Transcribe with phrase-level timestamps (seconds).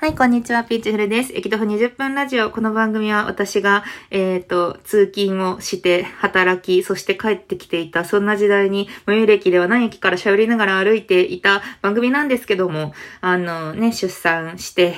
[0.00, 1.32] はい、こんにちは、ピーチフルです。
[1.34, 2.52] 駅徒歩20分ラジオ。
[2.52, 14.94] この番組は私が、えっ、と、通勤をして、働き、そして帰ってきていた、そんな時代に、最寄り駅では何駅から喋りながら歩いていた番組なんですけども、あのね、出産して、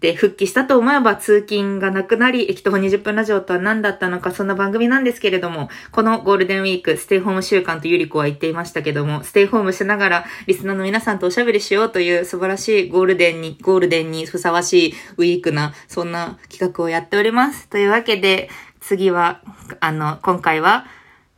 [0.00, 17.68] で、復帰したと思えば通勤がなくなり、駅徒歩20分ラジオとは何だったのか、そんな番組なんですけれども、このゴールデンウィーク、ステイホーム週間とゆり子は言っていましたけども、ステイホームしながら、リスナーの皆さんとおしゃべりしようという素晴らしいゴールデンに、ゴールデンにふさわしいウィークな、そんな企画をやっております。
[17.68, 18.48] というわけで、
[18.80, 19.40] 次は、
[19.80, 20.86] あの、今回は、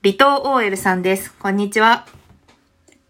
[0.03, 1.33] 離島 OL さんです。
[1.33, 2.07] こんにちは。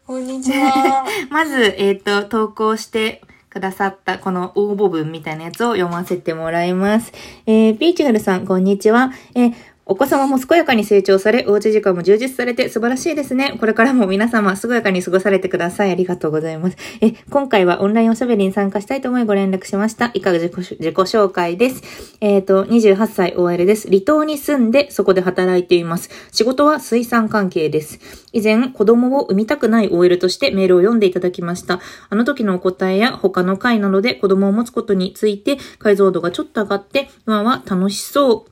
[0.06, 1.04] こんにちは。
[1.28, 7.12] まず、えっ、と、投稿してくださったこの応募文みたいなやつを読ませてもらいます。
[7.46, 9.12] えー、ビーチガルさん、こんにちは。
[9.34, 13.56] えーお子様も健やかに成長され、おうち時間も充実されて素晴らしいですね。
[13.58, 15.90] これからも皆様健やかに過ごされてください。
[15.90, 16.76] ありがとうございます。
[17.00, 20.12] え、今回はオンラインおしゃべりに参加したいと思いご連絡しました。
[20.14, 21.82] 以下が自己自己紹介です。
[22.20, 23.88] えっ、と、28歳 OL です。
[23.88, 26.08] 離島に住んでそこで働いています。
[26.30, 27.98] 仕事は水産関係です。
[28.32, 31.80] 以前、子供を産みたくない OL としてメールを読んでいただきました。
[32.10, 38.49] あの時のお答えや他の回などで子供を持つことについて解像度がちょっと上がって、今は楽しそう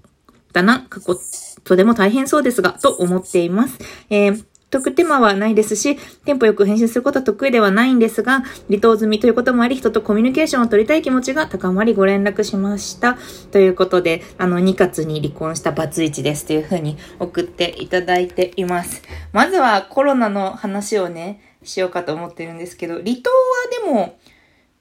[0.58, 1.16] だな、過去、
[1.64, 3.78] とても大変そうですが、と思っています。
[4.10, 13.16] えー得手間はないですし、テンポよく編集することは得意ではないんですが、離島済みということもあり、人とコミュニケーションを取りたい気持ちが高まりご連絡しました。
[13.50, 19.02] ということで、あの、2月に離婚したバツイチですというふうに送っていただいています。
[19.32, 24.18] まずはコロナの話をね、しようかと思ってるんですけど、離島はでも、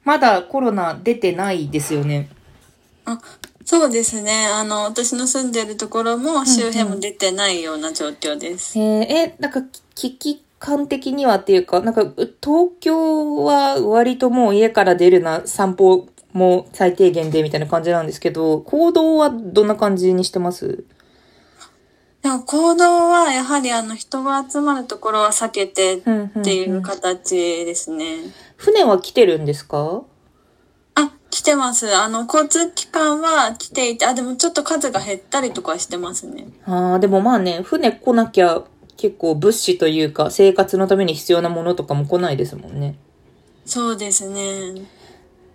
[0.03, 2.27] まだコロナ出てないですよね。
[3.05, 3.21] あ、
[3.69, 4.45] そうですね。
[4.47, 8.79] あの、私の住んでるところも周辺も出てないような状況です。
[8.79, 9.61] えー、え、なんか、
[9.93, 20.85] 危機感的にはっていうか、なんか、う東京は割ともう家から出るな、散歩も最低限でみたいな感じなんですけど、行動はどんな感じにしてます？
[22.21, 27.35] でも行動はやはりあの人が集まるところは避けてうんうんうんっていう形
[27.65, 28.17] ですね。
[28.55, 30.03] 船は来てるんですか？
[31.47, 31.95] てます。
[31.95, 36.47] あの、交通機関は来ていて、あ、でもちょっと数が減ったりとかはしてますね。
[36.65, 38.63] ああ、でもまあね、船来なきゃ
[38.97, 42.95] 結構物資というか、生活のために必要なものとかも来ないですもんね。
[43.65, 44.81] そうですね。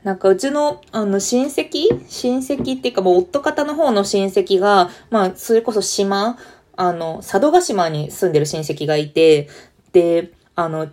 [0.02, 1.88] なんかうちの、あの、親戚？
[2.08, 6.38] 親戚っていうかもう夫方の方の親戚が、まあ、それこそ島、
[6.74, 9.48] あの、佐渡島に住んでる親戚がいて、
[9.92, 10.88] で、あの、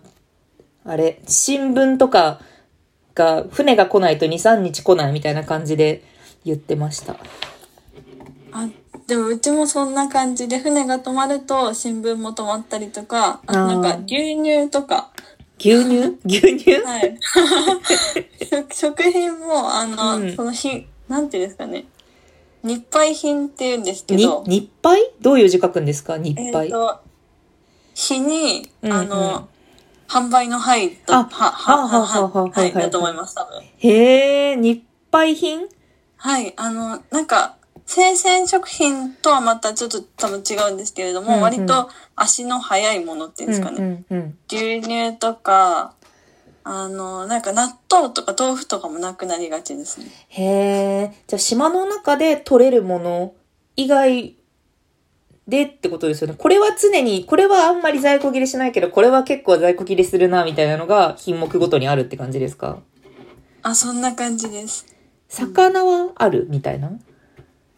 [0.84, 2.40] あれ、新聞とか
[3.20, 6.02] が、船が来ないと2、3日来ないみたいな感じで
[6.44, 7.16] 言ってました。
[8.52, 8.68] あ、
[9.06, 15.10] でもうちもそんな感じで船が止まると新聞も止まったりとか、あとなんか牛乳とか、
[15.58, 16.16] 牛乳？
[16.24, 16.72] 牛乳？
[16.82, 17.18] はい。
[18.50, 20.34] 食 食品も、あの、うん。
[20.34, 21.84] その日、なんていうんですかね。
[22.62, 25.10] 日配品って言うんですけにど、日配？
[25.20, 26.16] どういう字書くんですか？
[26.18, 26.70] 日えっ、配。
[26.70, 26.98] と、
[27.94, 28.96] 日に、うんうん。
[28.96, 29.48] あの、
[30.10, 33.62] 販売の配と、あは、はあはあははいだと思います、多分。
[33.62, 34.82] へえ、日
[35.12, 35.68] 配品
[36.16, 37.54] はい、あの、なんか、
[37.86, 43.76] 生鮮食品とはまたちょっと多分違うんですけれども、うんうん割と足の速いものっていうんですかね。
[43.78, 44.38] うんうんうん。
[44.48, 45.94] 牛乳とか、
[46.64, 50.06] あの、なんか納豆とか豆腐とかもなくなりがちですね。
[50.28, 51.14] へえ。
[51.28, 53.34] じゃあ島の中で取れるもの
[53.76, 54.36] 以外
[55.50, 56.34] でってことですよね。
[56.38, 62.78] これは常に、これはあんまり在庫切れしないけど、これは結構在庫切れするな、みたいなのが品目ごとにあるって感じですか？
[63.62, 64.86] あ、そんな感じです。
[65.28, 66.92] 魚はあるみたいな？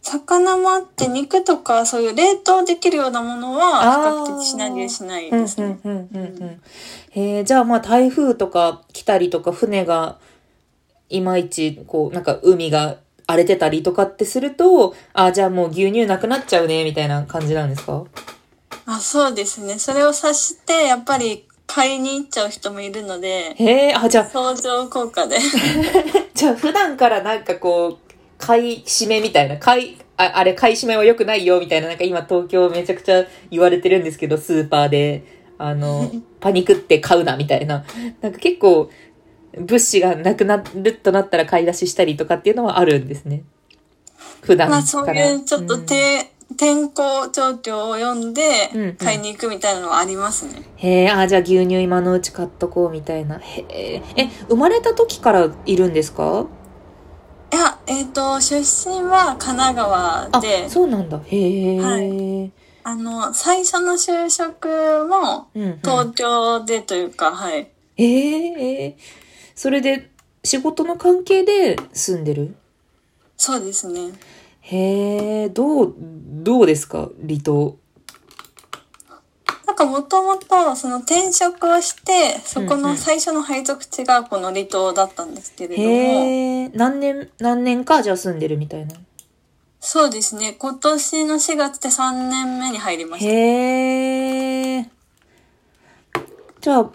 [0.03, 5.79] 魚もあって肉とかそういう冷凍できるようなものは比較的品切れしないうんですね。
[5.85, 6.61] うんうんうんうん。
[7.11, 10.19] へえ、じゃあまあ台風とか来たりとか船が
[11.09, 12.97] いまいちこうなんか海が
[13.33, 18.05] 荒れてたりとかってすると、あ、じゃあもう牛乳なくなっちゃうね、みたいな感じなんですか？
[18.87, 19.79] あ、そうですね。
[19.79, 25.39] それを察してやっぱり買いに行っちゃう人もいるので、へえ、あ、じゃあ、相乗効果で。
[26.35, 35.23] じゃあ普段からなんかこう、買い占めみたいな、買い、ああれ買い占めは良くないよみたいな、なんか今東京めちゃくちゃ言われてるんですけど、スーパーで、
[35.59, 37.85] あの、 パニクって買うなみたいな。
[38.21, 38.91] なんか結構、
[39.59, 43.43] 物資がなくなるとなったら買い出ししたりとかっていうのはあるんですね。
[44.41, 44.81] 普段から。
[44.81, 50.63] まあそういうちょっとうんて、天候状況を読んうんうんで買いに行くみたいなのはありますね。
[50.77, 53.39] へえ、あ、じゃあ牛乳今のうち買っとこうみたいな。
[53.39, 56.47] へえ、え、生まれた時からいるんですか？
[57.53, 61.21] いや、えっ、と、出身は神奈川あで、、そうなんだ。
[61.27, 61.81] へえ。
[61.81, 62.53] はい
[62.85, 64.69] あの、最初の就職
[65.09, 67.69] もうんうん東京でというか、はい。
[67.97, 68.97] ええ
[69.55, 70.11] それで、
[70.45, 72.57] 仕事の関係で住んでる？
[73.37, 74.13] そうですね。
[74.61, 77.11] へえ、どう、どうですか？
[77.27, 77.77] 離島。
[79.67, 88.95] なんかもともとその転職をして、そこの最初の配属地がこの離島だったんですけれども、へえ、何年、何年かじゃあ住んでるみたいな？
[89.81, 90.55] そうですね。
[90.59, 93.31] 今年の4月で3年目に入りました。
[93.31, 94.91] へえ。
[96.61, 96.91] じゃあ、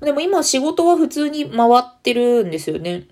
[0.00, 3.06] でも今仕事は普通に回ってるんですよね。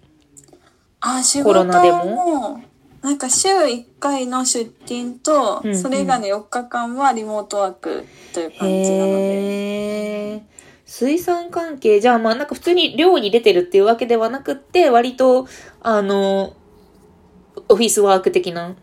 [1.00, 2.62] あ、仕コロ事ナでもも、
[3.02, 10.42] なんか週1回の出勤とうんうん、それ以外の4日間はリモートワークという感じなので。
[10.86, 15.46] 水産関係、じゃあまあなんか普通に漁に出てるっていうわけではなくって、割と、
[15.82, 16.54] あの、
[17.68, 18.74] オフィスワーク的な。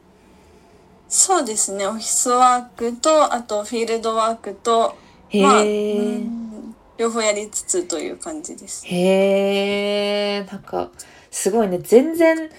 [1.08, 1.88] そうですね。
[1.88, 4.96] オフィスワークと、あとフィールドワークと、
[5.30, 5.98] へまあ、え。
[5.98, 6.45] うん
[6.98, 8.86] 両方やりつつという感じです。
[8.88, 10.92] へえ、なんか、
[11.30, 11.80] すごいね。
[11.80, 12.50] 全然、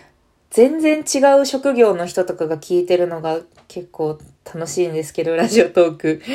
[0.51, 6.23] 全然違う職業の人とかが聞いてるのが結構楽しいんですけど、ラジオトーク。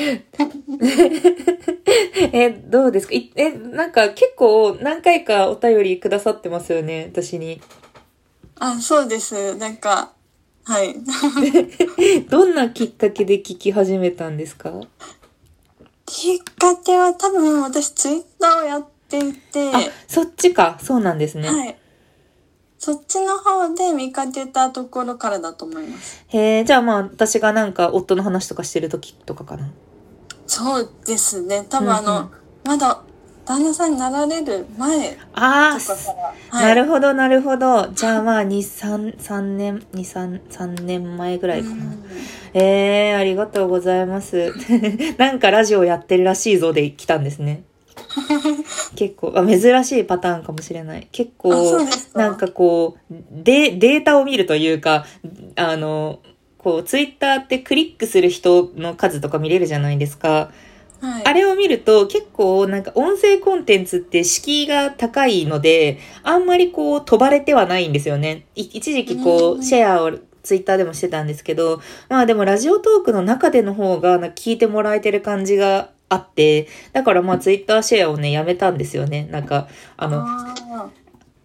[2.34, 3.14] え、どうですか？
[3.14, 7.62] いえ、なんか結構何回かお便りくださってますよね、私に。
[8.60, 9.56] あ、そうです。
[9.56, 10.14] なんか、
[10.64, 10.96] はい。
[12.30, 14.74] どんなきっかけで聞き始めたんですか？
[16.12, 20.78] きっかけは多分私ツイッターをやっていて、あ、そっちか。
[20.82, 21.48] そうなんですね。
[21.48, 21.78] はい。
[22.78, 26.26] そっちの方で見かけたところからだと思います。
[26.28, 29.72] へえ、じゃあまあ私がなんか夫の話とかしてる時とかかな。
[30.48, 31.66] そうですね。
[31.70, 32.32] 多分あの、うんうん
[32.64, 33.02] まだ
[33.52, 35.94] 旦那さんになられる前とああ、かか
[36.54, 36.62] ら。
[36.62, 37.90] なるほど、なるほど。
[37.90, 41.76] じゃあまあ、2、3、3年、2、3、3年前ぐらいかな。
[41.76, 42.04] うん
[42.54, 44.54] ええー、ありがとうございます。
[45.18, 47.64] なんかラジオやってるらしいぞで来たんですね。
[48.96, 51.08] 結構あ、珍しいパターンかもしれない。
[51.12, 51.54] 結構
[52.14, 55.06] なんかこう、で、データを見るというか、
[55.56, 56.20] あの、
[56.58, 60.52] こう、ツイッターってクリックする人の数とか見れるじゃないですか。
[61.02, 61.26] はい。
[61.26, 68.46] あれを見ると結構なんか音声コンテンツって敷居が高いので、あんまりこう飛ばれてはないんですよね。
[68.56, 70.12] い一時期こうシェアを
[70.44, 79.28] ツイッターでもしてたんですけど、まあでもラジオトークの中での方がなんか聞いてもらえてる感じがあって、だからまあツイッターシェアをねやめたんですよね。
[79.32, 80.26] なんか、あの、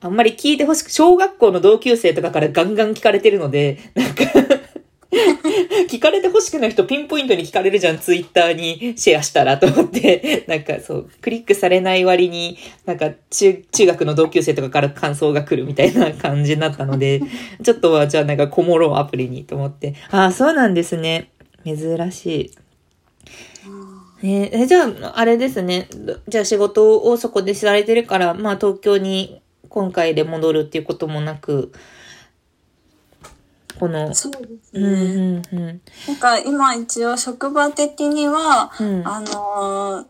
[0.01, 4.25] あんまり聞いてほしく、小学校の同級生とかからガンガン聞かれてるので、なんか
[5.89, 17.21] 聞かれてほしくない人ピンポイントに聞かれるじゃん、ツイッターにシェアしたらと思って、 なんかそう、クリックされない割に、なんか中、中学の同級生とかから感想が来るみたいな感じになったので、
[17.63, 21.31] ちょっとはじゃあなんかこもろうアプリにと思って、ああ、そうなんですね。
[21.65, 21.77] 珍
[22.13, 22.51] しい。
[24.23, 25.89] えーじゃあ、あれですね。
[26.27, 31.73] じゃあ仕事をそこでされてるから、まあ東京に今回で戻るっていうこともなく、
[33.79, 35.43] この、そうですうんね。
[35.53, 35.81] うんうん。
[36.09, 40.07] なんか今一応職場的には、うんあのー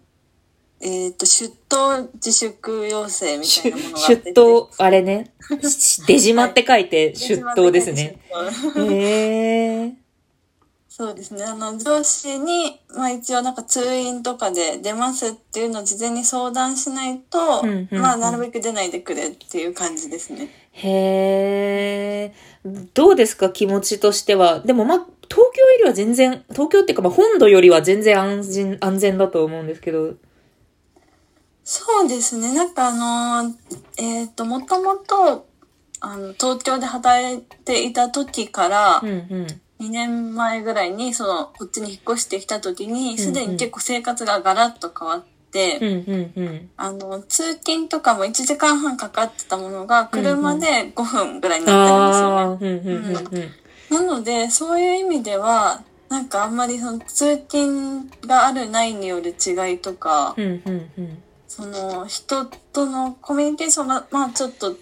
[0.81, 5.33] えっ、と、出頭自粛要請みたいなものが出出て頭、あれね。
[6.07, 8.19] 出島って書いて出頭ですね。。
[8.77, 9.95] へえ。
[10.89, 11.45] そうですね。
[11.45, 20.49] あの、上司に、まあ一応なんか通院とかで出ますっていうのを事前に相談しないと、うんうんうんまあなるべく出ないでくれっていう感じですね。
[20.73, 21.56] へえ。
[22.95, 23.51] どうですか？
[23.51, 24.61] 気持ちとしては。
[24.61, 30.15] でもまあ、東京よりは全然、東京っていうかまあ本土よりは全然安心、安全だと思うんですけど。
[31.65, 32.55] そうですね。
[32.55, 33.55] なんかあの、
[33.99, 35.47] えっ、と、もともと、
[36.01, 39.47] あの、東京で働いていた時からう、んうん。
[39.81, 45.36] 2年前ぐらいに、その、こっちに引っ越してきた時に、んすでに結構生活がガラッと変わって、
[45.81, 46.71] うんうんうん。
[46.77, 53.53] あの、通勤とかも1時間半かかってたものが、車で5分ぐらいになってるんですよね。
[53.91, 61.23] なので、そういう意味では、なんかあんまりその通勤があるないによる違いとか、うんうんうん。
[61.49, 64.77] その人とのコミュニケーションが、まあちょっと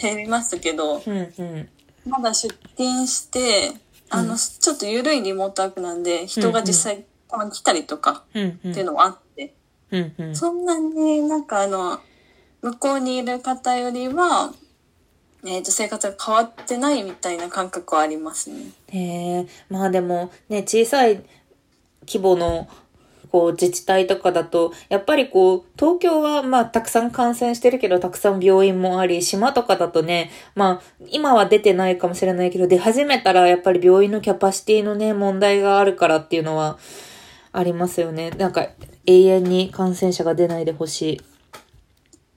[0.00, 1.68] 減りましたけど、うんうん。
[2.06, 3.72] まだ出勤して、
[4.10, 9.54] あの、ちょっと緩いリモートワークなんで、人が実際たまに来たりとかうんうんっていうのもあって、
[9.90, 10.36] うんうん。
[10.36, 12.00] そんなになんかあの、
[12.62, 14.52] 向こうにいる方よりは、
[15.46, 18.72] えっ、と、生活が変わってないみたいな感覚はありますね。
[18.88, 18.98] へ
[19.40, 21.22] え、まあでもね、小さい
[22.06, 22.68] 規模の
[23.30, 36.78] こう自治体とかだと、やっぱりこう、東京はまあたくさん感染してるけど、たくさん病院もあり、島とかだとね、まあ今は出てないかもしれないけど、出始めたらやっぱり病院のキャパシティのね、問題があるからっていうのは
[37.52, 38.30] ありますよね。
[38.30, 38.66] なんか
[39.08, 41.20] 永遠に感染者が出ないでほしい。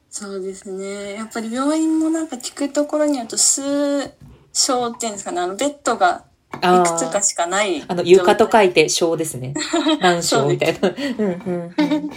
[0.09, 1.13] そうですね。
[1.13, 6.23] やっぱり病院もなんか聞くところによると、数床っていうんですかね、あの、ベッドが
[6.53, 7.83] いあくつかしかない。
[7.85, 9.53] あの、床と書いて小ですね。
[9.99, 10.89] 何床みたいな。
[10.89, 12.09] うんうんうん。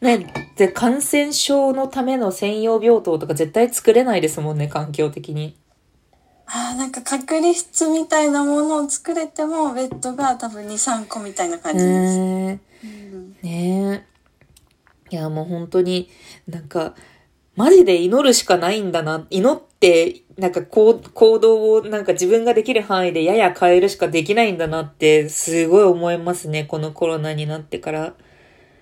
[0.00, 5.56] ね、で、感染症のための専用病棟とか絶対作れないですもんね、環境的に。
[6.46, 12.18] ああ、なんか隔離室みたいなものを作れても、ベッドが多分2、3個みたいな感じです。
[12.18, 12.58] え。
[13.42, 14.06] ね
[15.10, 15.14] え。
[15.14, 16.08] いや、もう本当に、
[16.46, 16.94] なんか、
[17.56, 19.26] マジで祈るしかないんだな。
[19.30, 26.64] 祈って、なんかこう行動をなんか自分ができる範囲でやや変えるしかできないんだなって、すごい思いますね。
[26.64, 28.14] このコロナになってから。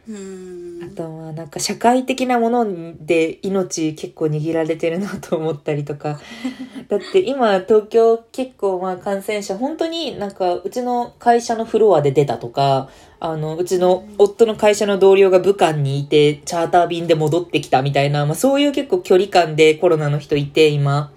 [0.09, 6.19] うんあとはなんか社会的なもので命結構握られてるなと思ったりとか。
[6.89, 12.89] だって今東京結構まあ感染者本当になんかうちの会社のフロアで出たとか、
[13.21, 21.13] あのうちの夫の会社の同僚が武漢にいてチャーター便で戻ってきたみたいな、まあそういう結構距離感でコロナの人いて今。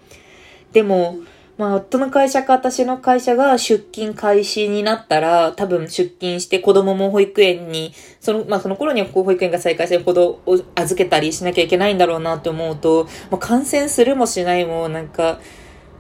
[0.74, 1.16] でも、
[1.58, 15.40] まあ、夫の会社か私の会社が出勤開始になったら、多分出勤して子供も保育園に、その、まあ、その頃には保育園が再開してるほどを預けたりしなきゃいけないんだろうなって思うと、まあ、感染するもしないも、なんか、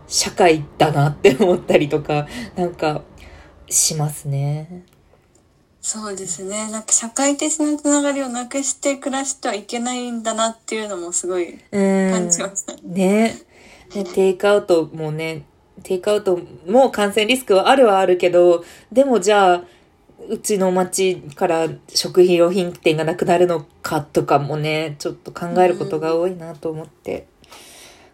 [0.07, 3.03] 社会だなって思ったりとか、なんか、
[3.69, 4.83] しますね。
[5.81, 6.69] そうですね。
[6.69, 12.11] なんか社会的なつながりをなくして暮らしてはいけないんだなっていうのもすごいうん。
[12.11, 12.73] 感じました。
[12.73, 12.79] ね。
[12.83, 13.35] ね、
[13.95, 15.45] ねテイクアウトもね、
[15.83, 19.63] テイクアウトも感染リスクはあるはあるけど、でもじゃあ、
[20.29, 27.27] うちの町から食品用品店がなくなるのかとかもね、ちょっと考えることが多いなと思って。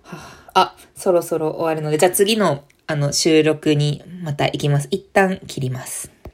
[0.03, 0.17] は、
[0.53, 4.87] あ、そろそろ終わるので、じゃあ次のあの収録にまた行きます。
[4.91, 6.16] 一旦切ります。